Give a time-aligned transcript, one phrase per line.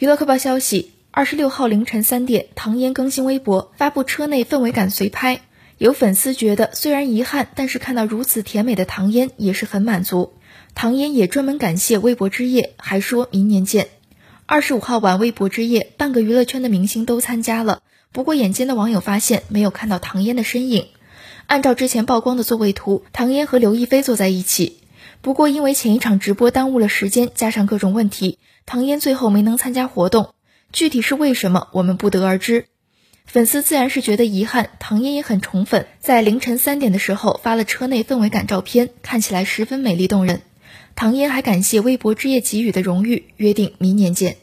[0.00, 5.42] 娱乐快报消息：二十六号凌晨三点，唐嫣更新微博，发布车内氛围感随拍。
[5.76, 10.32] 有粉丝觉得虽然遗憾，但是看到如此甜美的唐嫣也是很满足。
[10.74, 13.88] 唐嫣也专门感谢微博之夜，还说明年见。
[14.46, 17.82] 二十五号晚，微博之夜，半个娱乐圈的明星都参加了。
[18.10, 20.86] 不过眼尖的网友发现没有看到唐嫣的身影。
[21.46, 24.78] 按照之前曝光的座位图，唐嫣和刘亦菲坐在一起。
[25.22, 30.34] 不过因为前一场直播耽误了时间，加上各种问题，唐嫣最后没能参加活动。
[30.72, 32.66] 具体是为什么，我们不得而知。
[33.26, 40.40] 粉丝自然是觉得遗憾，唐嫣也很宠粉，在凌晨三点的时候发了车内氛围感照片，看起来十分美丽动人。
[40.96, 44.36] 唐嫣还感谢微博之夜给予的荣誉，约定明年见。